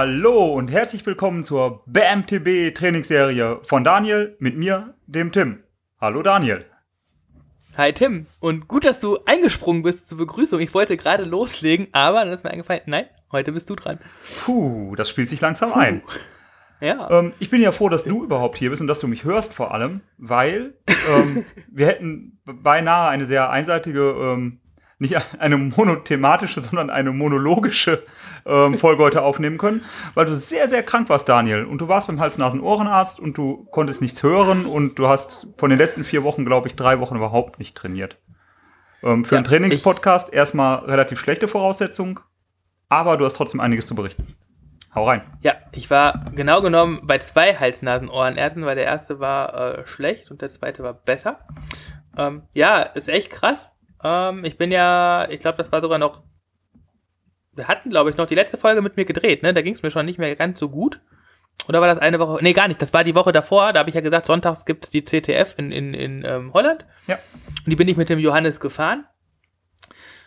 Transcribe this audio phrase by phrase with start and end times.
[0.00, 5.64] Hallo und herzlich willkommen zur BMTB Trainingsserie von Daniel mit mir, dem Tim.
[6.00, 6.64] Hallo Daniel.
[7.76, 10.60] Hi Tim und gut, dass du eingesprungen bist zur Begrüßung.
[10.60, 13.98] Ich wollte gerade loslegen, aber dann ist mir eingefallen, nein, heute bist du dran.
[14.44, 15.80] Puh, das spielt sich langsam Puh.
[15.80, 16.02] ein.
[16.80, 17.10] Ja.
[17.10, 19.52] Ähm, ich bin ja froh, dass du überhaupt hier bist und dass du mich hörst
[19.52, 20.74] vor allem, weil
[21.12, 24.60] ähm, wir hätten beinahe eine sehr einseitige ähm,
[24.98, 28.04] nicht eine monothematische, sondern eine monologische
[28.46, 29.84] ähm, Folge heute aufnehmen können,
[30.14, 31.64] weil du sehr, sehr krank warst, Daniel.
[31.64, 35.78] Und du warst beim Hals-Nasen-Ohrenarzt und du konntest nichts hören und du hast von den
[35.78, 38.18] letzten vier Wochen, glaube ich, drei Wochen überhaupt nicht trainiert.
[39.02, 42.20] Ähm, für ja, einen Trainingspodcast erstmal relativ schlechte Voraussetzung,
[42.88, 44.26] aber du hast trotzdem einiges zu berichten.
[44.94, 45.22] Hau rein.
[45.42, 50.42] Ja, ich war genau genommen bei zwei Hals-Nasen-Ohrenärzten, weil der erste war äh, schlecht und
[50.42, 51.38] der zweite war besser.
[52.16, 53.72] Ähm, ja, ist echt krass.
[54.04, 56.22] Ähm, ich bin ja, ich glaube, das war sogar noch.
[57.52, 59.52] Wir hatten, glaube ich, noch die letzte Folge mit mir gedreht, ne?
[59.52, 61.00] Da ging es mir schon nicht mehr ganz so gut.
[61.66, 62.38] Oder war das eine Woche?
[62.40, 62.80] Nee, gar nicht.
[62.80, 63.72] Das war die Woche davor.
[63.72, 66.86] Da habe ich ja gesagt, sonntags gibt es die CTF in, in, in ähm, Holland.
[67.06, 67.18] Ja.
[67.64, 69.06] Und die bin ich mit dem Johannes gefahren.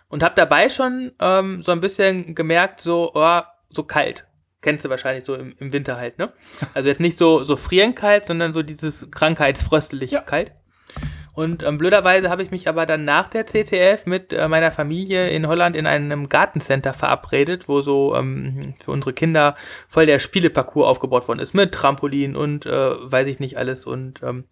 [0.10, 4.28] Und habe dabei schon ähm, so ein bisschen gemerkt, so, oh, so kalt.
[4.62, 6.34] Kennst du wahrscheinlich so im, im Winter halt, ne?
[6.74, 10.22] Also jetzt nicht so, so frierend kalt, sondern so dieses krankheitsfröstelig ja.
[10.22, 10.52] kalt.
[11.42, 15.30] Und ähm, blöderweise habe ich mich aber dann nach der CTF mit äh, meiner Familie
[15.30, 19.56] in Holland in einem Gartencenter verabredet, wo so ähm, für unsere Kinder
[19.88, 22.72] voll der Spieleparcours aufgebaut worden ist, mit Trampolin und äh,
[23.12, 23.88] weiß ich nicht alles.
[23.88, 24.46] Und ähm,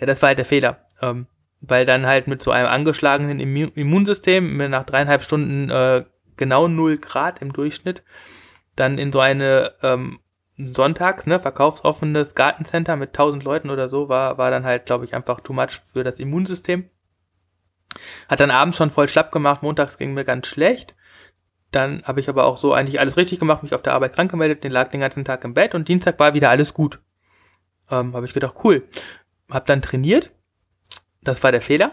[0.00, 0.88] ja, das war halt der Fehler.
[1.00, 1.28] Ähm,
[1.60, 6.04] weil dann halt mit so einem angeschlagenen Immunsystem, nach dreieinhalb Stunden äh,
[6.36, 8.02] genau null Grad im Durchschnitt,
[8.74, 10.18] dann in so eine ähm,
[10.56, 15.14] sonntags, ne, verkaufsoffenes Gartencenter mit 1000 Leuten oder so, war, war dann halt, glaube ich,
[15.14, 16.88] einfach too much für das Immunsystem.
[18.28, 20.94] Hat dann abends schon voll schlapp gemacht, montags ging mir ganz schlecht.
[21.70, 24.30] Dann habe ich aber auch so eigentlich alles richtig gemacht, mich auf der Arbeit krank
[24.30, 27.00] gemeldet, den lag den ganzen Tag im Bett und Dienstag war wieder alles gut.
[27.90, 28.88] Ähm, habe ich gedacht, cool.
[29.50, 30.30] Hab dann trainiert.
[31.22, 31.92] Das war der Fehler.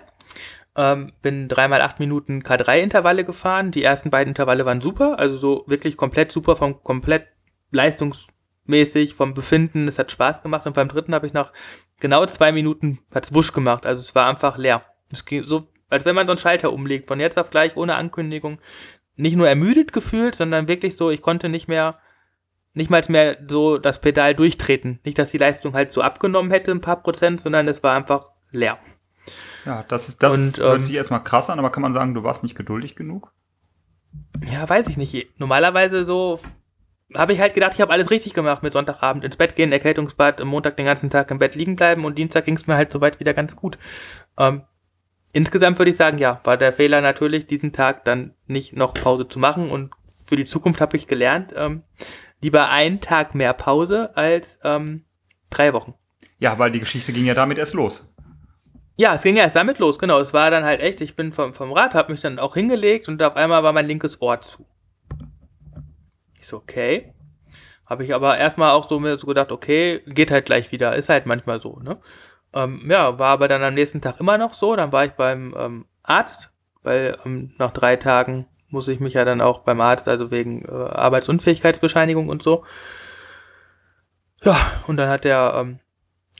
[0.75, 3.71] Ähm, bin dreimal acht Minuten K3-Intervalle gefahren.
[3.71, 7.27] Die ersten beiden Intervalle waren super, also so wirklich komplett super vom komplett
[7.71, 8.27] Leistungs
[8.71, 9.87] mäßig vom Befinden.
[9.87, 11.53] Es hat Spaß gemacht und beim dritten habe ich nach
[11.99, 13.85] genau zwei Minuten hat's wusch gemacht.
[13.85, 14.83] Also es war einfach leer.
[15.11, 17.95] Es ging so, als wenn man so einen Schalter umlegt, von jetzt auf gleich ohne
[17.95, 18.59] Ankündigung.
[19.15, 21.99] Nicht nur ermüdet gefühlt, sondern wirklich so, ich konnte nicht mehr,
[22.73, 24.99] nicht mal mehr so das Pedal durchtreten.
[25.03, 28.31] Nicht, dass die Leistung halt so abgenommen hätte, ein paar Prozent, sondern es war einfach
[28.51, 28.79] leer.
[29.65, 32.13] Ja, das ist, das und, hört ähm, sich erstmal krass an, aber kann man sagen,
[32.13, 33.31] du warst nicht geduldig genug?
[34.51, 35.39] Ja, weiß ich nicht.
[35.39, 36.39] Normalerweise so
[37.15, 40.41] habe ich halt gedacht, ich habe alles richtig gemacht mit Sonntagabend ins Bett gehen, Erkältungsbad,
[40.41, 42.91] am Montag den ganzen Tag im Bett liegen bleiben und Dienstag ging es mir halt
[42.91, 43.77] soweit wieder ganz gut.
[44.37, 44.63] Ähm,
[45.33, 49.27] insgesamt würde ich sagen, ja, war der Fehler natürlich, diesen Tag dann nicht noch Pause
[49.27, 49.91] zu machen und
[50.25, 51.83] für die Zukunft habe ich gelernt, ähm,
[52.41, 55.03] lieber einen Tag mehr Pause als ähm,
[55.49, 55.93] drei Wochen.
[56.39, 58.11] Ja, weil die Geschichte ging ja damit erst los.
[58.97, 60.19] Ja, es ging ja erst damit los, genau.
[60.19, 63.07] Es war dann halt echt, ich bin vom, vom Rad, habe mich dann auch hingelegt
[63.07, 64.65] und auf einmal war mein linkes Ohr zu.
[66.41, 67.13] Ich so, okay.
[67.85, 70.95] Habe ich aber erstmal auch so mir so gedacht, okay, geht halt gleich wieder.
[70.95, 71.99] Ist halt manchmal so, ne?
[72.51, 74.75] Ähm, ja, war aber dann am nächsten Tag immer noch so.
[74.75, 76.49] Dann war ich beim ähm, Arzt,
[76.81, 80.65] weil ähm, nach drei Tagen muss ich mich ja dann auch beim Arzt, also wegen
[80.65, 82.65] äh, Arbeitsunfähigkeitsbescheinigung und so.
[84.43, 85.79] Ja, und dann hat er ähm,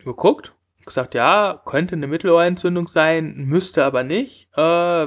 [0.03, 4.49] geguckt, gesagt, ja, könnte eine Mittelohrentzündung sein, müsste aber nicht.
[4.57, 4.61] Äh,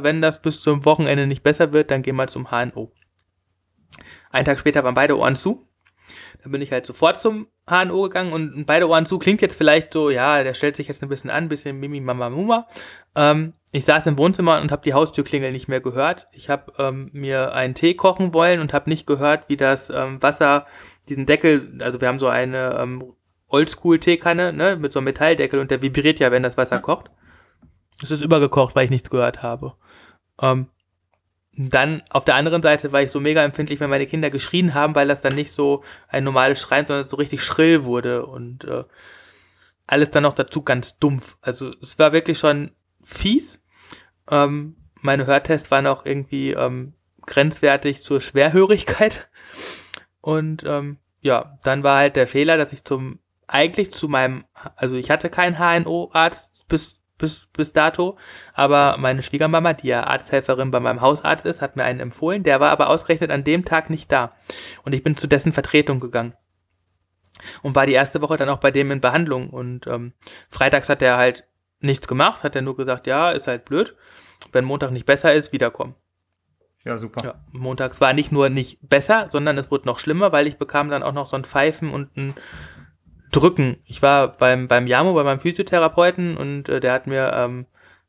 [0.04, 2.92] wenn das bis zum Wochenende nicht besser wird, dann gehen wir zum HNO.
[4.30, 5.68] Einen Tag später waren beide Ohren zu.
[6.42, 9.92] Dann bin ich halt sofort zum HNO gegangen und beide Ohren zu klingt jetzt vielleicht
[9.92, 12.66] so, ja, der stellt sich jetzt ein bisschen an, ein bisschen Mimi Mama Muma.
[13.14, 16.28] Ähm, ich saß im Wohnzimmer und habe die Haustürklingel nicht mehr gehört.
[16.32, 20.22] Ich habe ähm, mir einen Tee kochen wollen und habe nicht gehört, wie das ähm,
[20.22, 20.66] Wasser,
[21.08, 23.14] diesen Deckel, also wir haben so eine ähm,
[23.48, 27.10] Oldschool-Teekanne, ne, mit so einem Metalldeckel und der vibriert ja, wenn das Wasser kocht.
[28.02, 29.74] Es ist übergekocht, weil ich nichts gehört habe.
[30.42, 30.68] Ähm,
[31.56, 34.94] dann auf der anderen Seite war ich so mega empfindlich, wenn meine Kinder geschrien haben,
[34.94, 38.84] weil das dann nicht so ein normales Schreien, sondern so richtig schrill wurde und äh,
[39.86, 41.36] alles dann noch dazu ganz dumpf.
[41.40, 42.72] Also es war wirklich schon
[43.02, 43.62] fies.
[44.30, 46.94] Ähm, meine Hörtests waren auch irgendwie ähm,
[47.26, 49.28] grenzwertig zur Schwerhörigkeit.
[50.20, 54.44] Und ähm, ja, dann war halt der Fehler, dass ich zum eigentlich zu meinem,
[54.76, 58.18] also ich hatte keinen HNO-Arzt bis bis, bis dato.
[58.52, 62.42] Aber meine Schwiegermama, die ja Arzthelferin bei meinem Hausarzt ist, hat mir einen empfohlen.
[62.42, 64.36] Der war aber ausgerechnet an dem Tag nicht da.
[64.84, 66.34] Und ich bin zu dessen Vertretung gegangen.
[67.62, 69.48] Und war die erste Woche dann auch bei dem in Behandlung.
[69.48, 70.12] Und ähm,
[70.50, 71.44] freitags hat er halt
[71.80, 73.96] nichts gemacht, hat er nur gesagt, ja, ist halt blöd.
[74.52, 75.94] Wenn Montag nicht besser ist, wiederkommen.
[76.84, 77.24] Ja, super.
[77.24, 80.90] Ja, montags war nicht nur nicht besser, sondern es wurde noch schlimmer, weil ich bekam
[80.90, 82.34] dann auch noch so ein Pfeifen und ein
[83.34, 83.78] Drücken.
[83.86, 87.66] Ich war beim, beim Jamo, bei meinem Physiotherapeuten und äh, der hat mir, ähm,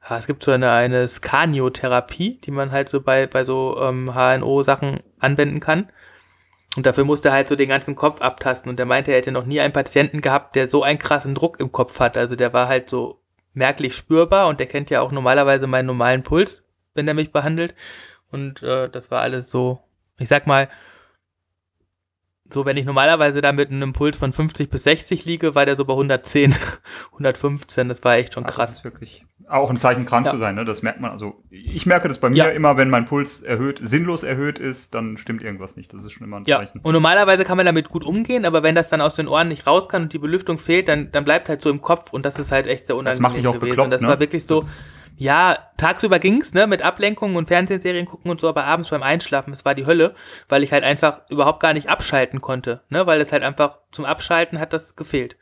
[0.08, 5.00] es gibt so eine, eine Skaniotherapie, die man halt so bei, bei so ähm, HNO-Sachen
[5.20, 5.90] anwenden kann.
[6.78, 8.70] Und dafür musste er halt so den ganzen Kopf abtasten.
[8.70, 11.60] Und der meinte, er hätte noch nie einen Patienten gehabt, der so einen krassen Druck
[11.60, 12.18] im Kopf hat.
[12.18, 13.20] Also der war halt so
[13.54, 16.64] merklich spürbar und der kennt ja auch normalerweise meinen normalen Puls,
[16.94, 17.74] wenn er mich behandelt.
[18.30, 19.80] Und äh, das war alles so,
[20.20, 20.68] ich sag mal,
[22.50, 25.76] so wenn ich normalerweise da mit einem Puls von 50 bis 60 liege, war der
[25.76, 26.56] so bei 110,
[27.14, 27.88] 115.
[27.96, 28.70] Das war echt schon krass.
[28.70, 30.32] Das ist wirklich auch ein Zeichen, krank ja.
[30.32, 30.56] zu sein.
[30.56, 30.66] Ne?
[30.66, 31.12] Das merkt man.
[31.12, 32.50] Also ich merke das bei mir ja.
[32.50, 35.94] immer, wenn mein Puls erhöht, sinnlos erhöht ist, dann stimmt irgendwas nicht.
[35.94, 36.80] Das ist schon immer ein Zeichen.
[36.80, 36.84] Ja.
[36.84, 39.68] Und normalerweise kann man damit gut umgehen, aber wenn das dann aus den Ohren nicht
[39.68, 42.26] raus kann und die Belüftung fehlt, dann, dann bleibt es halt so im Kopf und
[42.26, 43.70] das ist halt echt sehr unangenehm Das macht dich auch gewesen.
[43.70, 44.08] bekloppt, und das ne?
[44.08, 44.62] war wirklich so.
[44.62, 49.04] Das ja, tagsüber ging's, ne, mit Ablenkungen und Fernsehserien gucken und so, aber abends beim
[49.04, 50.14] Einschlafen, es war die Hölle,
[50.50, 54.06] weil ich halt einfach überhaupt gar nicht abschalten konnte, ne, weil es halt einfach zum
[54.06, 55.38] Abschalten hat das gefehlt.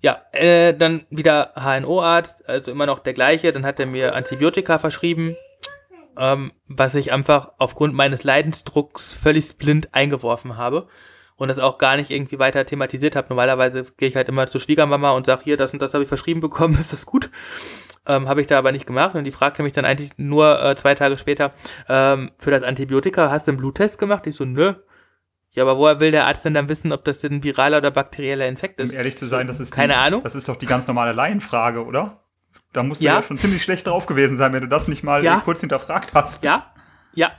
[0.00, 4.78] Ja, äh, dann wieder HNO-Arzt, also immer noch der gleiche, dann hat er mir Antibiotika
[4.78, 5.36] verschrieben,
[6.16, 10.88] ähm, was ich einfach aufgrund meines Leidensdrucks völlig blind eingeworfen habe
[11.36, 13.28] und das auch gar nicht irgendwie weiter thematisiert habe.
[13.28, 16.08] Normalerweise gehe ich halt immer zur Schwiegermama und sage, hier, das und das habe ich
[16.08, 17.30] verschrieben bekommen, ist das gut?
[18.06, 20.74] Ähm, habe ich da aber nicht gemacht und die fragte mich dann eigentlich nur äh,
[20.74, 21.52] zwei Tage später,
[21.88, 24.26] ähm, für das Antibiotika, hast du einen Bluttest gemacht?
[24.26, 24.74] Ich so, nö.
[25.52, 28.46] Ja, aber woher will der Arzt denn dann wissen, ob das ein viraler oder bakterieller
[28.46, 28.90] Infekt ist?
[28.90, 30.22] Um ehrlich zu sein, das ist keine die, Ahnung.
[30.22, 32.20] Das ist doch die ganz normale Laienfrage, oder?
[32.72, 33.16] Da musst du ja.
[33.16, 35.40] ja schon ziemlich schlecht drauf gewesen sein, wenn du das nicht mal ja.
[35.40, 36.44] kurz hinterfragt hast.
[36.44, 36.72] Ja,
[37.14, 37.32] ja.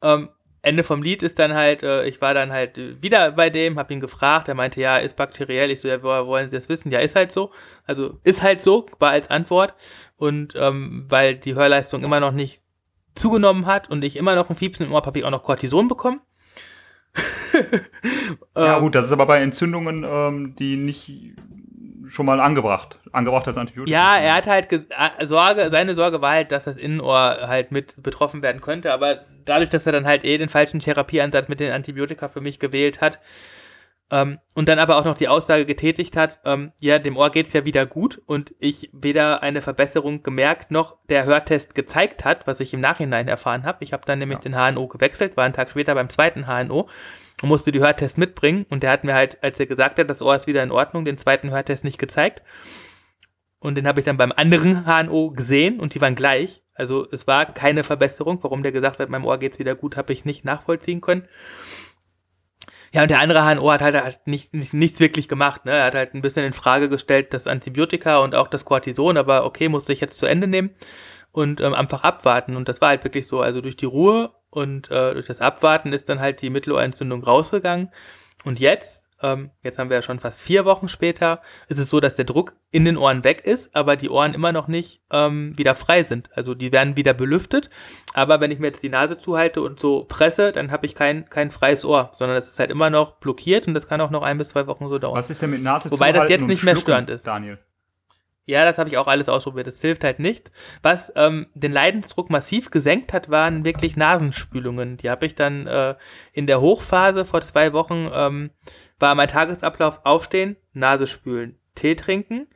[0.00, 0.28] Ähm,
[0.66, 3.88] Ende vom Lied ist dann halt, äh, ich war dann halt wieder bei dem, hab
[3.90, 5.70] ihn gefragt, er meinte, ja, ist bakteriell.
[5.70, 6.90] Ich so, ja, woher wollen Sie das wissen?
[6.90, 7.52] Ja, ist halt so.
[7.84, 9.74] Also ist halt so, war als Antwort.
[10.16, 12.62] Und ähm, weil die Hörleistung immer noch nicht
[13.14, 15.86] zugenommen hat und ich immer noch ein Fiepsen im Ohr habe ich auch noch Cortison
[15.86, 16.20] bekommen.
[18.56, 21.36] ja gut, das ist aber bei Entzündungen, ähm, die nicht
[22.08, 23.92] schon mal angebracht, angebracht als Antibiotikum.
[23.92, 28.02] Ja, er hat halt äh, Sorge, seine Sorge war halt, dass das Innenohr halt mit
[28.02, 31.72] betroffen werden könnte, aber dadurch, dass er dann halt eh den falschen Therapieansatz mit den
[31.72, 33.18] Antibiotika für mich gewählt hat,
[34.10, 37.52] ähm, und dann aber auch noch die Aussage getätigt hat, ähm, ja, dem Ohr geht's
[37.52, 42.60] ja wieder gut und ich weder eine Verbesserung gemerkt noch der Hörtest gezeigt hat, was
[42.60, 43.82] ich im Nachhinein erfahren habe.
[43.82, 44.50] Ich habe dann nämlich ja.
[44.50, 46.88] den HNO gewechselt, war einen Tag später beim zweiten HNO
[47.42, 50.22] und musste die Hörtest mitbringen und der hat mir halt, als er gesagt hat, das
[50.22, 52.42] Ohr ist wieder in Ordnung, den zweiten Hörtest nicht gezeigt.
[53.58, 56.62] Und den habe ich dann beim anderen HNO gesehen und die waren gleich.
[56.74, 58.38] Also es war keine Verbesserung.
[58.42, 61.26] Warum der gesagt hat, meinem Ohr geht's wieder gut, habe ich nicht nachvollziehen können.
[62.92, 65.64] Ja, und der andere HNO hat halt, halt nicht, nicht, nichts wirklich gemacht.
[65.64, 65.72] Ne?
[65.72, 69.44] Er hat halt ein bisschen in Frage gestellt, das Antibiotika und auch das Cortison, aber
[69.44, 70.70] okay, musste ich jetzt zu Ende nehmen
[71.32, 72.56] und ähm, einfach abwarten.
[72.56, 73.40] Und das war halt wirklich so.
[73.40, 77.90] Also durch die Ruhe und äh, durch das Abwarten ist dann halt die Mittelohrentzündung rausgegangen.
[78.44, 82.00] Und jetzt ähm, jetzt haben wir ja schon fast vier Wochen später, ist es so,
[82.00, 85.56] dass der Druck in den Ohren weg ist, aber die Ohren immer noch nicht ähm,
[85.56, 86.28] wieder frei sind.
[86.34, 87.70] Also die werden wieder belüftet,
[88.14, 91.28] aber wenn ich mir jetzt die Nase zuhalte und so presse, dann habe ich kein,
[91.28, 94.22] kein freies Ohr, sondern es ist halt immer noch blockiert und das kann auch noch
[94.22, 95.16] ein bis zwei Wochen so dauern.
[95.16, 97.26] Was ist denn mit Nase Wobei das jetzt nicht mehr störend ist.
[97.26, 97.58] Daniel.
[98.48, 99.66] Ja, das habe ich auch alles ausprobiert.
[99.66, 100.52] Das hilft halt nicht.
[100.80, 104.96] Was ähm, den Leidensdruck massiv gesenkt hat, waren wirklich Nasenspülungen.
[104.98, 105.96] Die habe ich dann äh,
[106.32, 108.50] in der Hochphase vor zwei Wochen ähm,
[109.00, 112.46] war mein Tagesablauf aufstehen, Nase spülen, Tee trinken,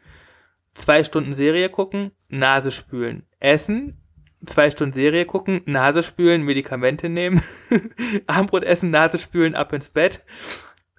[0.74, 4.00] zwei Stunden Serie gucken, Nase spülen, essen,
[4.46, 7.42] zwei Stunden Serie gucken, Nase spülen, Medikamente nehmen,
[8.28, 10.22] Abendbrot essen, Nase spülen, ab ins Bett,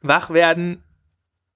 [0.01, 0.83] wach werden,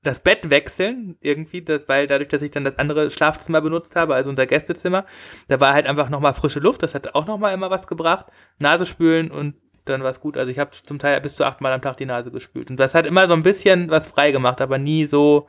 [0.06, 4.16] das Bett wechseln, irgendwie, das, weil dadurch, dass ich dann das andere Schlafzimmer benutzt habe,
[4.16, 5.06] also unser Gästezimmer,
[5.48, 8.28] da war halt einfach nochmal frische Luft, das hat auch nochmal immer was gebracht,
[8.60, 10.38] Nase spülen und dann war es gut.
[10.38, 12.72] Also ich habe zum Teil bis zu achtmal am Tag die Nase gespült.
[12.72, 15.48] Und das hat immer so ein bisschen was frei gemacht, aber nie so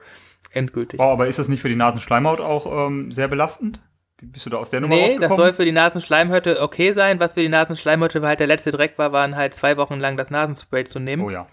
[0.52, 1.00] endgültig.
[1.00, 3.80] Oh, aber ist das nicht für die Nasenschleimhaut auch ähm, sehr belastend?
[4.18, 5.28] Wie bist du da aus der Nummer nee, rausgekommen?
[5.28, 7.20] das soll für die Nasenschleimhäute okay sein.
[7.20, 10.30] Was für die Nasenschleimhäute halt der letzte Dreck war, waren halt zwei Wochen lang das
[10.30, 11.22] Nasenspray zu nehmen.
[11.22, 11.46] Oh ja.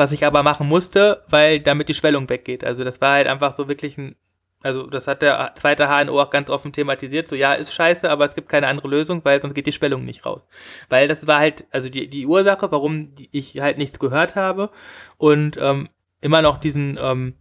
[0.00, 2.64] Was ich aber machen musste, weil damit die Schwellung weggeht.
[2.64, 4.16] Also das war halt einfach so wirklich ein
[4.62, 8.24] also das hat der zweite HNO auch ganz offen thematisiert, so ja, ist scheiße, aber
[8.24, 10.46] es gibt keine andere Lösung, weil sonst geht die Schwellung nicht raus.
[10.88, 14.70] Weil das war halt, also die, die Ursache, warum ich halt nichts gehört habe
[15.18, 15.90] und ähm,
[16.22, 17.34] immer noch diesen, ähm,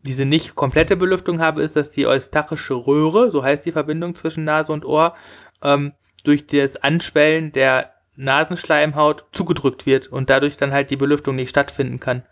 [0.00, 4.44] diese nicht komplette Belüftung habe, ist, dass die eustachische Röhre, so heißt die Verbindung zwischen
[4.44, 5.14] Nase und Ohr,
[5.62, 5.92] ähm,
[6.24, 7.92] durch das Anschwellen der
[8.22, 12.24] Nasenschleimhaut zugedrückt wird und dadurch dann halt die Belüftung nicht stattfinden kann.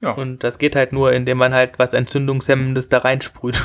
[0.00, 0.12] Ja.
[0.12, 3.62] Und das geht halt nur, indem man halt was Entzündungshemmendes da reinsprüht.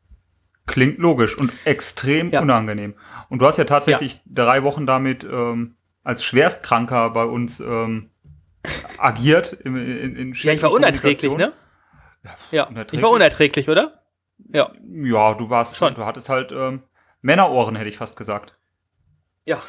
[0.66, 2.40] Klingt logisch und extrem ja.
[2.40, 2.94] unangenehm.
[3.28, 4.22] Und du hast ja tatsächlich ja.
[4.26, 8.10] drei Wochen damit ähm, als Schwerstkranker bei uns ähm,
[8.98, 9.52] agiert.
[9.52, 11.52] In, in, in ja, ich war unerträglich, ne?
[12.52, 12.84] Ja, ja.
[12.92, 14.02] ich war unerträglich, oder?
[14.38, 14.70] Ja.
[14.84, 15.94] Ja, du warst schon.
[15.94, 16.82] Du hattest halt ähm,
[17.22, 18.56] Männerohren, hätte ich fast gesagt.
[19.44, 19.60] Ja.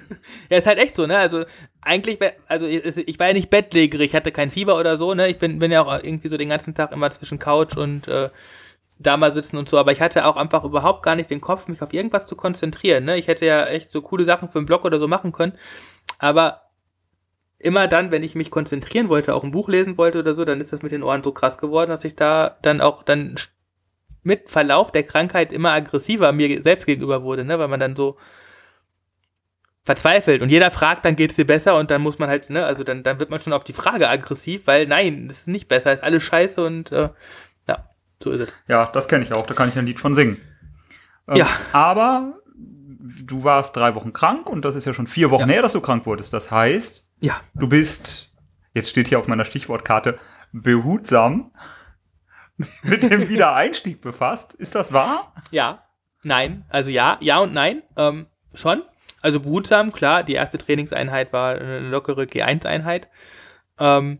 [0.50, 1.16] ja, ist halt echt so, ne?
[1.16, 1.44] Also
[1.80, 5.28] eigentlich, also ich war ja nicht bettlägerig, ich hatte kein Fieber oder so, ne?
[5.28, 8.28] Ich bin, bin ja auch irgendwie so den ganzen Tag immer zwischen Couch und äh,
[8.98, 11.68] da mal sitzen und so, aber ich hatte auch einfach überhaupt gar nicht den Kopf,
[11.68, 13.16] mich auf irgendwas zu konzentrieren, ne?
[13.16, 15.54] Ich hätte ja echt so coole Sachen für einen Blog oder so machen können,
[16.18, 16.62] aber
[17.58, 20.60] immer dann, wenn ich mich konzentrieren wollte, auch ein Buch lesen wollte oder so, dann
[20.60, 23.36] ist das mit den Ohren so krass geworden, dass ich da dann auch dann
[24.22, 27.58] mit Verlauf der Krankheit immer aggressiver mir selbst gegenüber wurde, ne?
[27.58, 28.18] Weil man dann so
[29.84, 32.84] verzweifelt und jeder fragt, dann geht's dir besser und dann muss man halt, ne, also
[32.84, 35.92] dann, dann wird man schon auf die Frage aggressiv, weil nein, das ist nicht besser,
[35.92, 37.08] ist alles scheiße und äh,
[37.68, 37.88] ja,
[38.22, 38.48] so ist es.
[38.68, 40.38] Ja, das kenne ich auch, da kann ich ein Lied von singen.
[41.28, 41.46] Ähm, ja.
[41.72, 42.34] Aber
[43.00, 45.54] du warst drei Wochen krank und das ist ja schon vier Wochen ja.
[45.54, 46.32] her, dass du krank wurdest.
[46.32, 47.34] Das heißt, ja.
[47.54, 48.32] du bist,
[48.74, 50.18] jetzt steht hier auf meiner Stichwortkarte,
[50.52, 51.50] behutsam
[52.82, 54.54] mit dem Wiedereinstieg befasst.
[54.54, 55.34] Ist das wahr?
[55.50, 55.82] Ja,
[56.22, 58.82] nein, also ja, ja und nein, ähm, schon.
[59.22, 63.08] Also behutsam, klar, die erste Trainingseinheit war eine lockere G1-Einheit.
[63.78, 64.18] Ähm,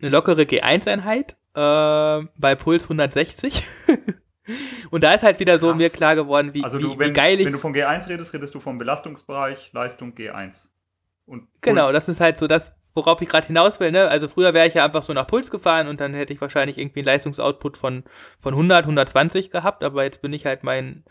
[0.00, 3.62] eine lockere G1-Einheit äh, bei Puls 160.
[4.90, 5.62] Und da ist halt wieder Krass.
[5.62, 7.46] so mir klar geworden, wie, also du, wie, wenn, wie geil ich.
[7.46, 10.66] Wenn du von G1 redest, redest du vom Belastungsbereich, Leistung G1.
[11.26, 13.90] Und genau, das ist halt so das, worauf ich gerade hinaus will.
[13.90, 14.08] Ne?
[14.08, 16.78] Also früher wäre ich ja einfach so nach Puls gefahren und dann hätte ich wahrscheinlich
[16.78, 18.04] irgendwie einen Leistungsoutput von,
[18.38, 21.04] von 100, 120 gehabt, aber jetzt bin ich halt meinen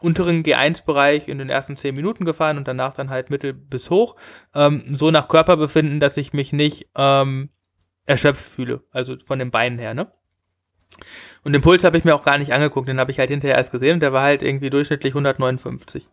[0.00, 4.16] unteren G1-Bereich in den ersten 10 Minuten gefahren und danach dann halt mittel bis hoch.
[4.54, 7.50] Ähm, so nach Körperbefinden, dass ich mich nicht ähm,
[8.06, 9.94] erschöpft fühle, also von den Beinen her.
[9.94, 10.10] Ne?
[11.44, 13.56] Und den Puls habe ich mir auch gar nicht angeguckt, den habe ich halt hinterher
[13.56, 16.08] erst gesehen und der war halt irgendwie durchschnittlich 159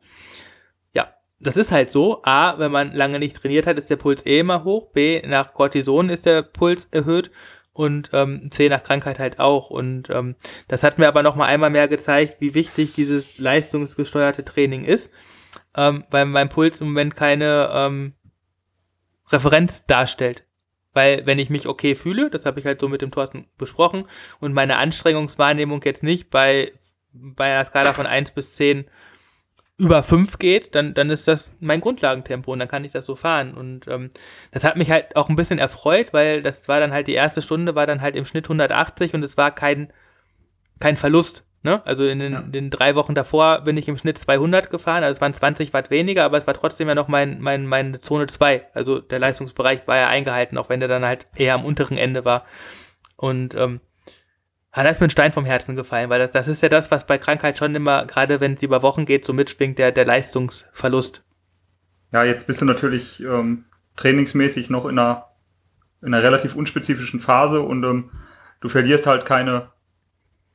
[1.39, 2.22] das ist halt so.
[2.24, 4.92] A, wenn man lange nicht trainiert hat, ist der Puls eh immer hoch.
[4.92, 7.32] B, nach Cortison ist der Puls erhöht.
[7.74, 9.70] Und ähm, C, nach Krankheit halt auch.
[9.70, 10.36] Und ähm,
[10.68, 15.12] das hat mir aber noch mal einmal mehr gezeigt, wie wichtig dieses leistungsgesteuerte Training ist.
[15.75, 18.13] Ähm, weil mein Puls im Moment keine ähm,
[19.30, 20.46] Referenz darstellt.
[20.94, 24.08] Weil wenn ich mich okay fühle, das habe ich halt so mit dem Thorsten besprochen,
[24.39, 26.72] und meine Anstrengungswahrnehmung jetzt nicht bei,
[27.12, 28.86] bei einer Skala von 1 bis 10
[29.77, 33.15] über fünf geht, dann, dann ist das mein Grundlagentempo und dann kann ich das so
[33.15, 33.53] fahren.
[33.53, 34.10] Und ähm,
[34.51, 37.41] das hat mich halt auch ein bisschen erfreut, weil das war dann halt die erste
[37.41, 39.91] Stunde, war dann halt im Schnitt 180 und es war kein,
[40.79, 41.44] kein Verlust.
[41.62, 41.82] Ne?
[41.86, 42.41] Also in den, ja.
[42.41, 45.89] den drei Wochen davor bin ich im Schnitt 200 gefahren, also es waren 20 Watt
[45.89, 48.67] weniger, aber es war trotzdem ja noch mein, mein, meine Zone 2.
[48.74, 52.24] Also der Leistungsbereich war ja eingehalten, auch wenn der dann halt eher am unteren Ende
[52.24, 52.46] war.
[53.17, 53.82] Und ähm,
[54.77, 56.91] Ah, da ist mir ein Stein vom Herzen gefallen, weil das, das ist ja das,
[56.91, 60.03] was bei Krankheit schon immer, gerade wenn es über Wochen geht, so mitschwingt, der, der
[60.03, 61.24] Leistungsverlust.
[62.12, 63.63] Ja, jetzt bist du natürlich ähm,
[63.96, 65.27] trainingsmäßig noch in einer,
[66.01, 68.12] in einer relativ unspezifischen Phase und ähm,
[68.60, 69.70] du verlierst halt keine,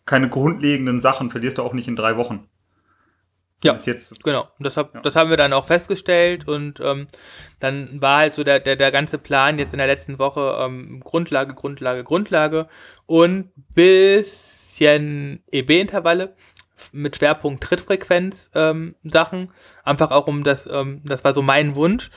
[0.04, 2.46] keine grundlegenden Sachen, verlierst du auch nicht in drei Wochen.
[3.62, 4.48] Ja, jetzt, genau.
[4.58, 5.00] Das, hab, ja.
[5.02, 7.06] das haben wir dann auch festgestellt und ähm,
[7.58, 11.00] dann war halt so der, der, der ganze Plan jetzt in der letzten Woche ähm,
[11.00, 12.68] Grundlage, Grundlage, Grundlage
[13.04, 16.34] und bisschen EB-Intervalle
[16.92, 19.52] mit Schwerpunkt Trittfrequenz ähm, Sachen.
[19.84, 22.10] Einfach auch um das, ähm, das war so mein Wunsch.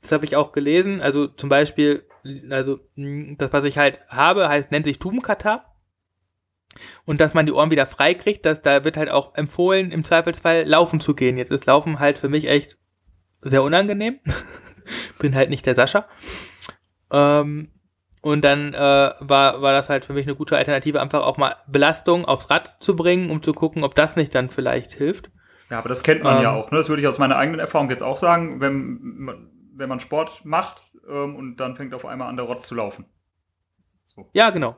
[0.00, 1.02] Das habe ich auch gelesen.
[1.02, 2.06] Also zum Beispiel,
[2.48, 5.66] also das, was ich halt habe, heißt, nennt sich Tubenkata
[7.04, 10.04] und dass man die Ohren wieder frei kriegt, dass da wird halt auch empfohlen, im
[10.04, 11.36] Zweifelsfall laufen zu gehen.
[11.36, 12.76] Jetzt ist Laufen halt für mich echt
[13.40, 14.18] sehr unangenehm.
[15.18, 16.06] Bin halt nicht der Sascha.
[17.10, 17.70] Ähm,
[18.20, 18.78] und dann äh,
[19.20, 22.76] war, war das halt für mich eine gute Alternative, einfach auch mal Belastung aufs Rad
[22.80, 25.30] zu bringen, um zu gucken, ob das nicht dann vielleicht hilft.
[25.70, 26.70] Ja, aber das kennt man ähm, ja auch.
[26.70, 26.78] Ne?
[26.78, 29.30] Das würde ich aus meiner eigenen Erfahrung jetzt auch sagen, wenn,
[29.74, 33.06] wenn man Sport macht ähm, und dann fängt auf einmal an, der Rotz zu laufen.
[34.06, 34.30] So.
[34.32, 34.76] Ja, genau.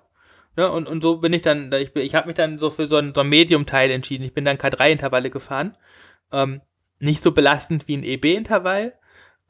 [0.57, 2.97] Ne, und, und so bin ich dann, ich, ich habe mich dann so für so
[2.97, 4.25] ein, so ein Medium-Teil entschieden.
[4.25, 5.77] Ich bin dann K3-Intervalle gefahren.
[6.33, 6.61] Ähm,
[6.99, 8.95] nicht so belastend wie ein EB-Intervall.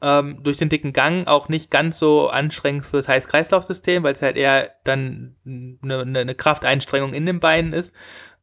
[0.03, 4.35] Ähm, durch den dicken Gang auch nicht ganz so anstrengend fürs Heiß-Kreislauf-System, weil es halt
[4.35, 7.93] eher dann eine, eine Krafteinstrengung in den Beinen ist.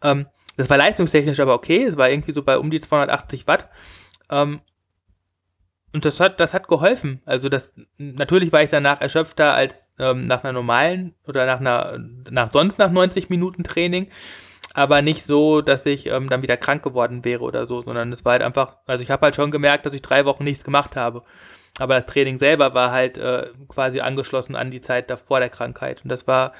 [0.02, 1.84] Ähm, das war leistungstechnisch aber okay.
[1.84, 3.68] Es war irgendwie so bei um die 280 Watt.
[4.30, 4.60] Ähm,
[5.92, 7.22] und das hat, das hat geholfen.
[7.24, 11.98] Also das, natürlich war ich danach erschöpfter als ähm, nach einer normalen oder nach einer,
[12.30, 14.08] nach sonst nach 90 Minuten Training,
[14.74, 18.24] aber nicht so, dass ich ähm, dann wieder krank geworden wäre oder so, sondern es
[18.24, 20.94] war halt einfach, also ich habe halt schon gemerkt, dass ich drei Wochen nichts gemacht
[20.94, 21.22] habe.
[21.80, 26.02] Aber das Training selber war halt äh, quasi angeschlossen an die Zeit davor der Krankheit.
[26.02, 26.52] Und das war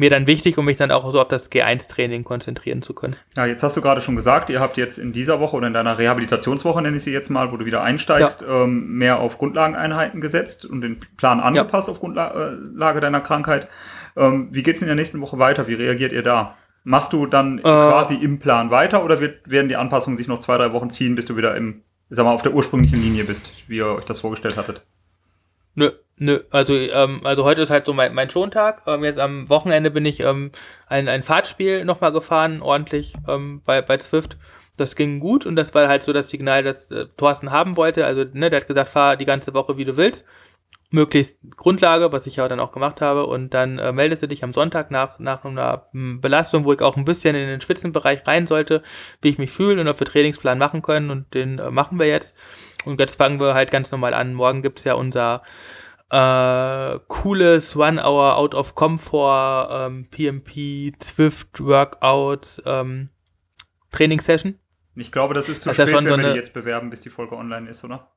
[0.00, 3.16] mir dann wichtig, um mich dann auch so auf das G1-Training konzentrieren zu können.
[3.36, 5.74] Ja, jetzt hast du gerade schon gesagt, ihr habt jetzt in dieser Woche oder in
[5.74, 8.64] deiner Rehabilitationswoche, nenne ich sie jetzt mal, wo du wieder einsteigst, ja.
[8.64, 11.92] ähm, mehr auf Grundlageneinheiten gesetzt und den Plan angepasst ja.
[11.92, 13.68] auf Grundlage äh, deiner Krankheit.
[14.16, 15.68] Ähm, wie geht's in der nächsten Woche weiter?
[15.68, 16.56] Wie reagiert ihr da?
[16.82, 20.40] Machst du dann äh, quasi im Plan weiter oder wird, werden die Anpassungen sich noch
[20.40, 23.52] zwei, drei Wochen ziehen, bis du wieder im, sag mal, auf der ursprünglichen Linie bist,
[23.68, 24.82] wie ihr euch das vorgestellt hattet?
[25.74, 25.90] Nö,
[26.20, 26.40] nö.
[26.50, 28.82] Also, ähm, also heute ist halt so mein, mein Schontag.
[28.86, 30.50] Ähm, jetzt am Wochenende bin ich ähm,
[30.86, 34.36] ein, ein Fahrtspiel nochmal gefahren, ordentlich ähm, bei, bei Zwift.
[34.76, 38.06] Das ging gut und das war halt so das Signal, das äh, Thorsten haben wollte.
[38.06, 40.24] Also, ne, der hat gesagt, fahr die ganze Woche, wie du willst
[40.90, 43.26] möglichst Grundlage, was ich ja dann auch gemacht habe.
[43.26, 46.80] Und dann äh, meldest du dich am Sonntag nach, nach einer hm, Belastung, wo ich
[46.82, 48.82] auch ein bisschen in den Spitzenbereich rein sollte,
[49.22, 51.10] wie ich mich fühle und ob wir Trainingsplan machen können.
[51.10, 52.34] Und den äh, machen wir jetzt.
[52.84, 54.34] Und jetzt fangen wir halt ganz normal an.
[54.34, 55.42] Morgen gibt's ja unser
[56.10, 63.10] äh, cooles One-Hour Out of Comfort ähm, PMP Zwift Workout ähm,
[63.92, 64.56] Trainingssession.
[64.96, 67.10] Ich glaube, das ist zu das spät, wenn so wir die jetzt bewerben, bis die
[67.10, 68.10] Folge online ist, oder?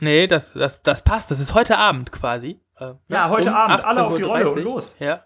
[0.00, 1.30] Nee, das, das, das passt.
[1.30, 2.60] Das ist heute Abend quasi.
[2.78, 3.84] Äh, ja, heute um Abend.
[3.84, 4.96] Alle auf die Rolle und los.
[4.98, 5.24] Ja.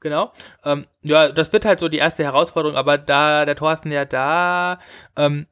[0.00, 0.32] Genau.
[0.64, 4.78] Ähm, ja, das wird halt so die erste Herausforderung, aber da der Thorsten ja da
[5.16, 5.46] ähm,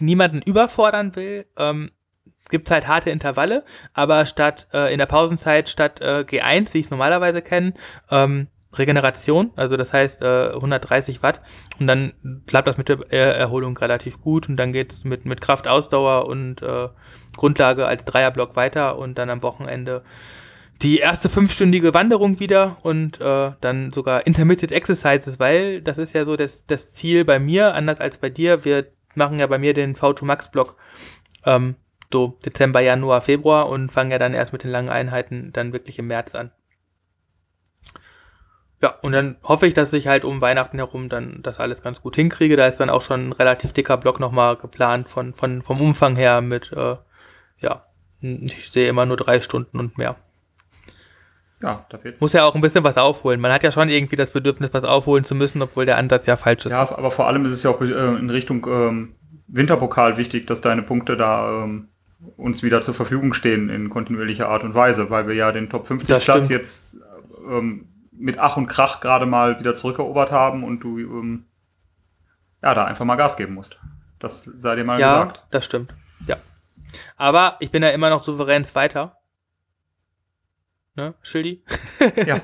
[0.00, 1.90] niemanden überfordern will, ähm,
[2.48, 6.78] gibt es halt harte Intervalle, aber statt äh, in der Pausenzeit statt äh, G1, wie
[6.78, 7.74] ich es normalerweise kenne,
[8.10, 11.40] ähm, Regeneration, also das heißt äh, 130 Watt
[11.80, 12.12] und dann
[12.46, 13.00] klappt das mit der
[13.36, 16.88] Erholung relativ gut und dann geht's mit, mit Kraft, Ausdauer und äh,
[17.36, 20.02] Grundlage als Dreierblock weiter und dann am Wochenende
[20.82, 26.26] die erste fünfstündige Wanderung wieder und äh, dann sogar Intermittent Exercises, weil das ist ja
[26.26, 28.64] so das, das Ziel bei mir, anders als bei dir.
[28.66, 30.76] Wir machen ja bei mir den V2 Max Block
[31.46, 31.76] ähm,
[32.16, 35.98] so Dezember, Januar, Februar und fangen ja dann erst mit den langen Einheiten dann wirklich
[35.98, 36.50] im März an.
[38.82, 42.00] Ja, und dann hoffe ich, dass ich halt um Weihnachten herum dann das alles ganz
[42.00, 42.56] gut hinkriege.
[42.56, 46.16] Da ist dann auch schon ein relativ dicker Block nochmal geplant von, von, vom Umfang
[46.16, 46.96] her mit, äh,
[47.58, 47.84] ja,
[48.20, 50.16] ich sehe immer nur drei Stunden und mehr.
[51.62, 52.20] Ja, da wird's.
[52.20, 53.40] Muss ja auch ein bisschen was aufholen.
[53.40, 56.36] Man hat ja schon irgendwie das Bedürfnis, was aufholen zu müssen, obwohl der Ansatz ja
[56.36, 56.72] falsch ist.
[56.72, 59.16] Ja, aber vor allem ist es ja auch äh, in Richtung ähm,
[59.48, 61.88] Winterpokal wichtig, dass deine Punkte da ähm,
[62.36, 65.86] uns wieder zur Verfügung stehen in kontinuierlicher Art und Weise, weil wir ja den Top
[65.86, 66.96] 50 Platz jetzt
[67.48, 71.44] ähm, mit Ach und Krach gerade mal wieder zurückerobert haben und du ähm,
[72.62, 73.78] ja da einfach mal Gas geben musst.
[74.18, 75.36] Das sei dir mal ja, gesagt.
[75.38, 75.94] Ja, das stimmt.
[76.26, 76.36] Ja.
[77.16, 79.18] Aber ich bin ja immer noch souverän Zweiter.
[80.94, 81.62] Ne, Schildi?
[82.26, 82.40] ja.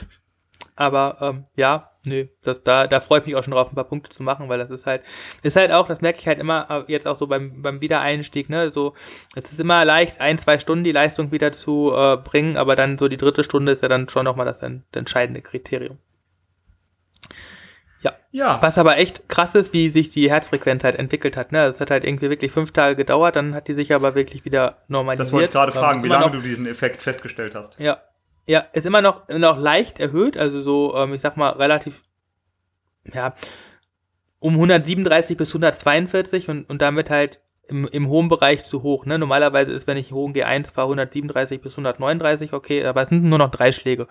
[0.76, 3.84] Aber ähm, ja, nö, das, da, da freue ich mich auch schon drauf, ein paar
[3.84, 5.02] Punkte zu machen, weil das ist halt,
[5.42, 8.48] ist halt auch, das merke ich halt immer äh, jetzt auch so beim, beim Wiedereinstieg,
[8.48, 8.94] ne, so,
[9.34, 12.98] es ist immer leicht, ein, zwei Stunden die Leistung wieder zu äh, bringen, aber dann
[12.98, 15.98] so die dritte Stunde ist ja dann schon nochmal das, das entscheidende Kriterium.
[18.02, 18.14] Ja.
[18.30, 18.62] ja.
[18.62, 21.52] Was aber echt krass ist, wie sich die Herzfrequenz halt entwickelt hat.
[21.52, 21.66] Ne?
[21.66, 24.78] Das hat halt irgendwie wirklich fünf Tage gedauert, dann hat die sich aber wirklich wieder
[24.88, 25.26] normalisiert.
[25.26, 27.78] Das wollte ich gerade fragen, wie lange du diesen Effekt festgestellt hast.
[27.78, 28.00] Ja,
[28.46, 32.02] ja, ist immer noch, noch leicht erhöht, also so, ähm, ich sag mal, relativ,
[33.12, 33.34] ja,
[34.38, 39.06] um 137 bis 142 und, und damit halt im, im hohen Bereich zu hoch.
[39.06, 39.18] Ne?
[39.18, 43.38] Normalerweise ist, wenn ich hohen G1 fahre, 137 bis 139, okay, aber es sind nur
[43.38, 44.08] noch drei Schläge.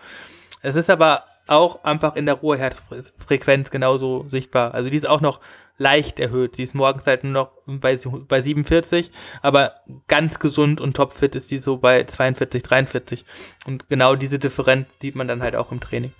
[0.61, 4.73] Es ist aber auch einfach in der Ruheherzfrequenz genauso sichtbar.
[4.73, 5.39] Also die ist auch noch
[5.79, 6.57] leicht erhöht.
[6.57, 9.73] Sie ist morgens halt nur noch bei, bei 47, aber
[10.07, 13.25] ganz gesund und topfit ist die so bei 42, 43.
[13.65, 16.13] Und genau diese Differenz sieht man dann halt auch im Training.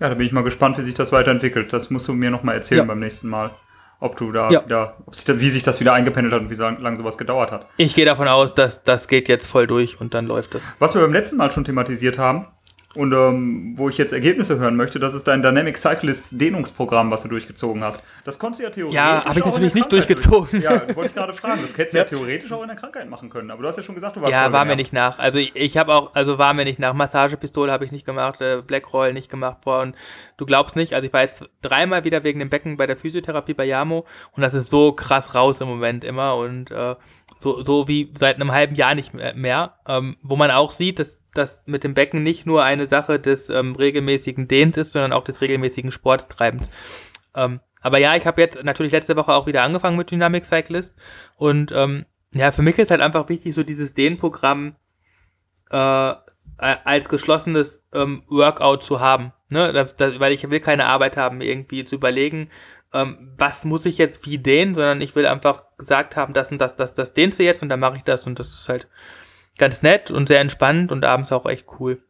[0.00, 1.72] Ja, da bin ich mal gespannt, wie sich das weiterentwickelt.
[1.72, 2.84] Das musst du mir nochmal erzählen ja.
[2.84, 3.50] beim nächsten Mal.
[4.00, 4.64] Ob du da ja.
[4.64, 4.96] wieder,
[5.26, 7.66] da, wie sich das wieder eingependelt hat und wie lange sowas gedauert hat.
[7.78, 10.62] Ich gehe davon aus, dass das geht jetzt voll durch und dann läuft es.
[10.78, 12.46] Was wir beim letzten Mal schon thematisiert haben,
[12.94, 17.22] und ähm, wo ich jetzt Ergebnisse hören möchte, das ist dein Dynamic Cyclist Dehnungsprogramm, was
[17.22, 18.02] du durchgezogen hast.
[18.24, 18.96] Das konntest du ja theoretisch.
[18.96, 20.62] Ja, habe ich natürlich nicht durchgezogen.
[20.62, 21.60] Ja, wollte ich gerade fragen.
[21.60, 22.04] Das hättest du ja.
[22.04, 22.08] ja.
[22.08, 23.50] theoretisch auch in der Krankheit machen können.
[23.50, 25.18] Aber du hast ja schon gesagt, du warst Ja, war mir nicht nach.
[25.18, 26.94] Also ich, ich habe auch, also war mir nicht nach.
[26.94, 29.58] Massagepistole habe ich nicht gemacht, äh, Blackroll nicht gemacht.
[29.64, 29.94] Boah, und
[30.38, 33.52] du glaubst nicht, also ich war jetzt dreimal wieder wegen dem Becken bei der Physiotherapie
[33.52, 36.96] bei Yamo und das ist so krass raus im Moment immer und äh,
[37.38, 41.20] so, so wie seit einem halben Jahr nicht mehr, ähm, wo man auch sieht, dass
[41.34, 45.24] das mit dem Becken nicht nur eine Sache des ähm, regelmäßigen Dehns ist, sondern auch
[45.24, 46.68] des regelmäßigen Sportstreibens.
[47.34, 50.94] Ähm, aber ja, ich habe jetzt natürlich letzte Woche auch wieder angefangen mit Dynamic Cyclist
[51.36, 54.74] und ähm, ja, für mich ist halt einfach wichtig, so dieses Dehnprogramm
[55.70, 56.14] äh,
[56.58, 59.32] als geschlossenes ähm, Workout zu haben.
[59.50, 59.72] Ne?
[59.72, 62.50] Das, das, weil ich will keine Arbeit haben, irgendwie zu überlegen,
[62.92, 66.60] ähm, was muss ich jetzt wie dehnen, sondern ich will einfach gesagt haben, das und
[66.60, 68.88] das, das, das dehnst du jetzt und dann mache ich das und das ist halt
[69.58, 72.02] ganz nett und sehr entspannt und abends auch echt cool.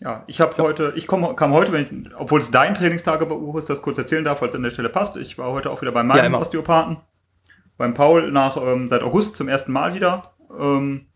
[0.00, 3.68] Ja, ich habe heute, ich komm, kam heute, wenn ich, obwohl es dein Trainingstagebuch ist,
[3.68, 5.16] das kurz erzählen darf, falls es an der Stelle passt.
[5.16, 6.38] Ich war heute auch wieder bei meinem Ja.
[6.38, 6.98] Osteopathen,
[7.76, 10.22] beim Paul, nach ähm, seit August zum ersten Mal wieder.
[10.58, 11.06] Ähm,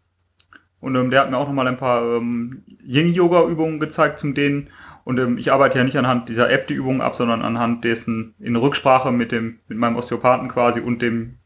[0.81, 4.69] und ähm, der hat mir auch nochmal ein paar ähm, Yin-Yoga-Übungen gezeigt zum Dehnen.
[5.05, 8.35] Und ähm, ich arbeite ja nicht anhand dieser App die Übungen ab, sondern anhand dessen
[8.39, 11.39] in Rücksprache mit dem, mit meinem Osteopathen quasi und dem,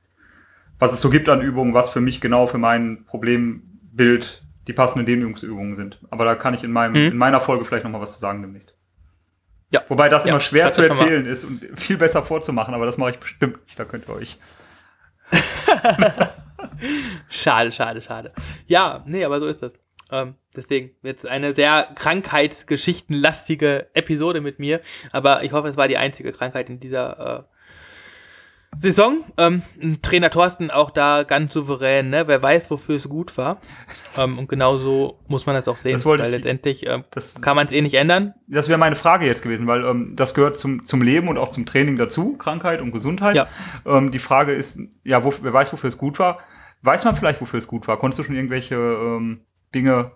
[0.79, 5.07] was es so gibt an Übungen, was für mich genau für mein Problembild die passenden
[5.07, 5.99] Dehnungsübungen sind.
[6.11, 7.12] Aber da kann ich in, meinem, Mhm.
[7.12, 8.77] in meiner Folge vielleicht nochmal was zu sagen demnächst.
[9.71, 9.83] Ja.
[9.88, 13.11] Wobei das Ja, immer schwer zu erzählen ist und viel besser vorzumachen, aber das mache
[13.11, 13.79] ich bestimmt nicht.
[13.79, 14.38] Da könnt ihr euch.
[17.29, 18.29] Schade, schade, schade.
[18.66, 19.75] Ja, nee, aber so ist das.
[20.11, 24.81] Ähm, deswegen jetzt eine sehr krankheitsgeschichtenlastige Episode mit mir.
[25.12, 27.42] Aber ich hoffe, es war die einzige Krankheit in dieser äh,
[28.77, 29.25] Saison.
[29.38, 29.62] Ähm,
[30.03, 32.29] Trainer Thorsten auch da ganz souverän, ne?
[32.29, 33.61] Wer weiß, wofür es gut war.
[34.18, 35.94] Ähm, und genauso muss man das auch sehen.
[35.94, 38.35] Das weil ich- letztendlich ähm, Das, kann man es eh nicht ändern.
[38.47, 41.49] das wäre meine Frage jetzt gewesen, weil ähm, das gehört zum, zum Leben und auch
[41.51, 43.37] zum Training dazu, Krankheit und Gesundheit.
[43.37, 43.49] Ja.
[43.87, 46.38] Ähm, die Frage ist, ja, wo, wer weiß, wofür es gut war.
[46.83, 47.97] Weiß man vielleicht, wofür es gut war?
[47.99, 49.40] Konntest du schon irgendwelche ähm,
[49.74, 50.12] Dinge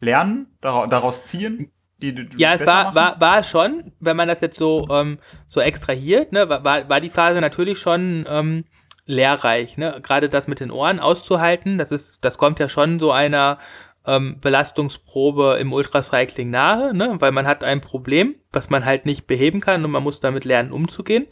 [0.00, 1.70] lernen, daraus, ziehen?
[1.98, 2.96] Die, du Ja, es war, machen?
[2.96, 7.00] war, war schon, wenn man das jetzt so, ähm, so extrahiert, ne, war- war, war
[7.00, 8.64] die Phase natürlich schon ähm,
[9.06, 10.00] lehrreich, ne?
[10.02, 13.58] Gerade das mit den Ohren auszuhalten, das ist, das kommt ja schon so einer
[14.06, 17.16] ähm, Belastungsprobe im Ultracycling nahe, ne?
[17.20, 20.44] Weil man hat ein Problem, was man halt nicht beheben kann und man muss damit
[20.44, 21.26] lernen, umzugehen.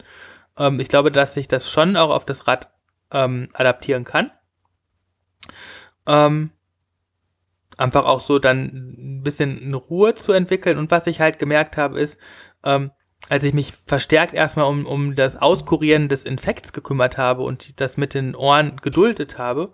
[0.57, 2.69] Ähm, ich glaube, dass sich das schon auch auf das Rad
[3.11, 4.31] ähm, adaptieren kann.
[6.07, 6.51] Ähm,
[7.77, 8.65] einfach auch so dann
[8.97, 10.77] ein bisschen Ruhe zu entwickeln.
[10.77, 12.17] Und was ich halt gemerkt habe, ist,
[12.63, 12.91] ähm,
[13.29, 17.97] als ich mich verstärkt erstmal um, um das Auskurieren des Infekts gekümmert habe und das
[17.97, 19.73] mit den Ohren geduldet habe,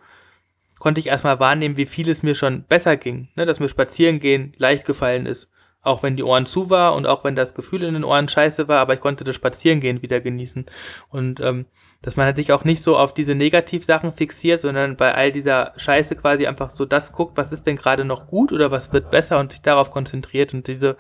[0.77, 3.29] konnte ich erstmal wahrnehmen, wie viel es mir schon besser ging.
[3.35, 5.49] Ne, dass mir spazieren gehen leicht gefallen ist.
[5.81, 8.67] Auch wenn die Ohren zu war und auch wenn das Gefühl in den Ohren scheiße
[8.67, 10.65] war, aber ich konnte das Spazierengehen wieder genießen.
[11.09, 11.65] Und ähm,
[12.01, 16.15] dass man sich auch nicht so auf diese Negativsachen fixiert, sondern bei all dieser Scheiße
[16.15, 19.39] quasi einfach so das guckt, was ist denn gerade noch gut oder was wird besser
[19.39, 20.95] und sich darauf konzentriert und diese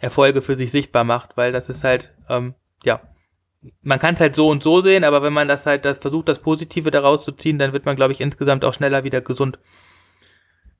[0.00, 3.00] Erfolge für sich sichtbar macht, weil das ist halt, ähm, ja,
[3.82, 6.28] man kann es halt so und so sehen, aber wenn man das halt, das versucht,
[6.28, 9.58] das Positive daraus zu ziehen, dann wird man, glaube ich, insgesamt auch schneller wieder gesund.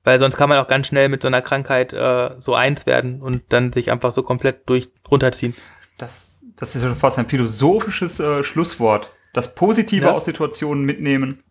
[0.03, 3.21] Weil sonst kann man auch ganz schnell mit so einer Krankheit äh, so eins werden
[3.21, 5.55] und dann sich einfach so komplett durch runterziehen.
[5.97, 9.11] Das, das ist schon fast ein philosophisches äh, Schlusswort.
[9.33, 10.11] Das Positive Ja.
[10.13, 11.43] aus Situationen mitnehmen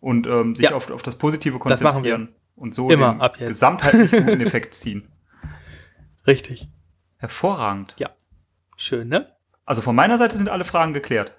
[0.00, 0.72] und ähm, sich Ja.
[0.76, 3.48] auf, auf das Positive Das konzentrieren und so Immer, den ab jetzt.
[3.48, 5.08] gesamtheitlich guten Effekt ziehen.
[6.26, 6.68] Richtig.
[7.16, 7.96] Hervorragend.
[8.76, 9.32] Schön, ne?
[9.64, 11.34] Also von meiner Seite sind alle Fragen geklärt.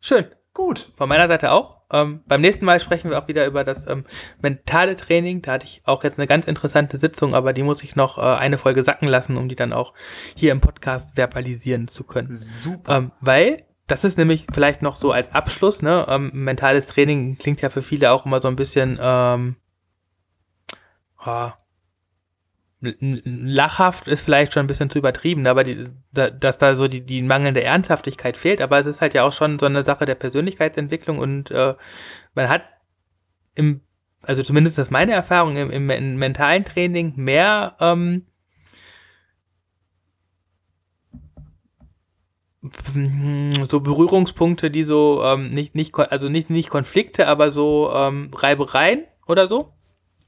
[0.00, 0.26] Schön.
[0.52, 0.92] Gut.
[0.96, 1.80] Von meiner Seite auch.
[1.90, 4.04] Ähm, beim nächsten Mal sprechen wir auch wieder über das ähm,
[4.42, 5.40] mentale Training.
[5.42, 8.20] Da hatte ich auch jetzt eine ganz interessante Sitzung, aber die muss ich noch äh,
[8.20, 9.94] eine Folge sacken lassen, um die dann auch
[10.36, 12.28] hier im Podcast verbalisieren zu können.
[12.32, 12.96] Super.
[12.96, 16.06] Ähm, weil das ist nämlich vielleicht noch so als Abschluss, ne?
[16.08, 19.56] Ähm, mentales Training klingt ja für viele auch immer so ein bisschen ähm,
[21.18, 21.54] ah,
[22.82, 26.74] l- l- lachhaft ist vielleicht schon ein bisschen zu übertrieben, aber die, da, dass da
[26.74, 29.82] so die, die mangelnde Ernsthaftigkeit fehlt, aber es ist halt ja auch schon so eine
[29.82, 31.74] Sache der Persönlichkeitsentwicklung und äh,
[32.34, 32.62] man hat
[33.54, 33.80] im,
[34.22, 38.26] also zumindest ist das meine Erfahrung, im, im, men- mentalen Training mehr ähm,
[43.68, 49.04] so Berührungspunkte, die so ähm, nicht, nicht, also nicht, nicht Konflikte, aber so ähm, Reibereien
[49.26, 49.74] oder so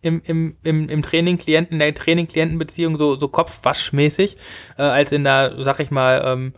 [0.02, 4.36] im, im, im, im Training Klienten, in der Training-Klienten-Beziehung so, so kopfwaschmäßig,
[4.78, 6.54] äh, als in der, sag ich mal, ähm,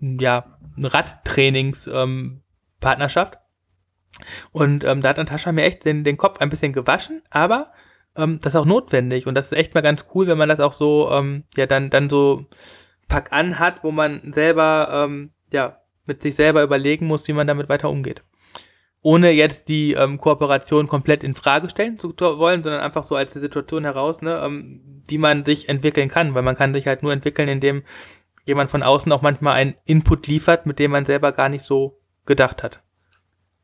[0.00, 3.34] ja, Radtrainings-Partnerschaft.
[3.34, 3.40] Ähm,
[4.50, 7.72] und ähm, da hat Natascha mir echt den, den Kopf ein bisschen gewaschen, aber
[8.16, 10.60] ähm, das ist auch notwendig und das ist echt mal ganz cool, wenn man das
[10.60, 12.46] auch so, ähm, ja, dann, dann so
[13.08, 17.46] pack an hat, wo man selber, ähm, ja, mit sich selber überlegen muss, wie man
[17.46, 18.22] damit weiter umgeht.
[19.00, 23.32] Ohne jetzt die ähm, Kooperation komplett in Frage stellen zu wollen, sondern einfach so als
[23.32, 27.02] die Situation heraus, ne, ähm, wie man sich entwickeln kann, weil man kann sich halt
[27.02, 27.82] nur entwickeln, indem
[28.44, 32.00] jemand von außen auch manchmal einen Input liefert, mit dem man selber gar nicht so
[32.26, 32.82] gedacht hat.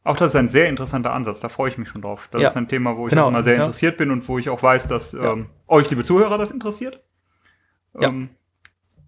[0.04, 2.28] Auch das ist ein sehr interessanter Ansatz, da freue ich mich schon drauf.
[2.30, 2.48] Das Ja.
[2.48, 3.60] ist ein Thema, wo ich Genau, immer sehr ja.
[3.62, 5.32] interessiert bin und wo ich auch weiß, dass Ja.
[5.32, 7.02] ähm, euch, liebe Zuhörer, das interessiert.
[7.98, 8.08] Ja.
[8.08, 8.28] Ähm,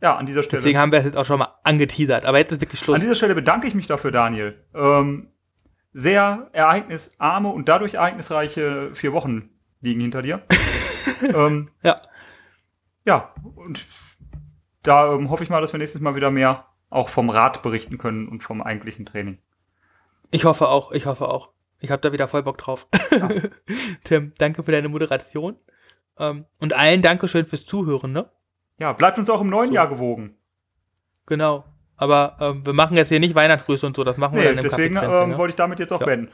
[0.03, 0.61] ja, an dieser Stelle.
[0.61, 2.25] Deswegen haben wir es jetzt auch schon mal angeteasert.
[2.25, 2.95] Aber jetzt ist wirklich Schluss.
[2.95, 4.63] An dieser Stelle bedanke ich mich dafür, Daniel.
[4.75, 5.29] Ähm,
[5.93, 10.43] sehr ereignisarme und dadurch ereignisreiche vier Wochen liegen hinter dir.
[11.23, 11.97] ähm, Ja.
[13.07, 13.85] Ja, und
[14.83, 17.99] da ähm, hoffe ich mal, dass wir nächstes Mal wieder mehr auch vom Rad berichten
[17.99, 19.39] können und vom eigentlichen Training.
[20.31, 21.51] Ich hoffe auch, ich hoffe auch.
[21.79, 22.89] Ich habe da wieder voll Bock drauf.
[24.05, 25.57] Tim, danke für deine Moderation.
[26.19, 28.31] Ähm, und allen Dankeschön fürs Zuhören, ne?
[28.79, 29.75] Ja, bleibt uns auch im neuen So.
[29.75, 30.37] Jahr gewogen.
[31.27, 31.65] Genau.
[31.97, 34.59] Aber ähm, wir machen jetzt hier nicht Weihnachtsgrüße und so, das machen wir Nee, dann
[34.59, 35.39] im deswegen ähm, ne?
[35.39, 36.07] wollte ich damit jetzt auch Ja.
[36.07, 36.31] beenden.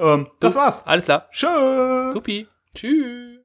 [0.00, 0.84] Ähm, das war's.
[0.86, 1.28] Alles klar.
[1.30, 2.10] Tschö.
[2.12, 2.48] Supi.
[2.74, 3.43] Tschüss.